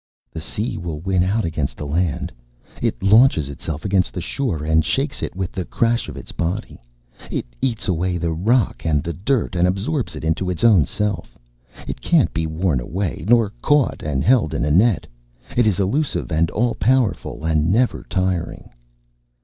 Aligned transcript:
"The 0.31 0.41
Sea 0.41 0.79
will 0.79 0.99
win 0.99 1.21
out 1.21 1.45
against 1.45 1.77
the 1.77 1.85
Land. 1.85 2.31
It 2.81 3.03
launches 3.03 3.49
itself 3.49 3.85
against 3.85 4.15
the 4.15 4.19
shore 4.19 4.65
and 4.65 4.83
shakes 4.83 5.21
it 5.21 5.35
with 5.35 5.51
the 5.51 5.63
crash 5.63 6.09
of 6.09 6.17
its 6.17 6.31
body. 6.31 6.81
It 7.29 7.45
eats 7.61 7.87
away 7.87 8.17
the 8.17 8.31
rock 8.31 8.83
and 8.83 9.03
the 9.03 9.13
dirt 9.13 9.55
and 9.55 9.67
absorbs 9.67 10.15
it 10.15 10.23
into 10.23 10.49
its 10.49 10.63
own 10.63 10.87
self. 10.87 11.37
It 11.87 12.01
can't 12.01 12.33
be 12.33 12.47
worn 12.47 12.79
away 12.79 13.25
nor 13.29 13.51
caught 13.61 14.01
and 14.01 14.23
held 14.23 14.55
in 14.55 14.65
a 14.65 14.71
net. 14.71 15.05
It 15.55 15.67
is 15.67 15.79
elusive 15.79 16.31
and 16.31 16.49
all 16.49 16.73
powerful 16.73 17.45
and 17.45 17.71
never 17.71 18.03
tiring." 18.09 18.71